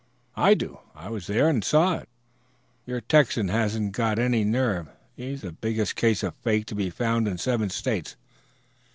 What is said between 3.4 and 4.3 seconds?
hasn't got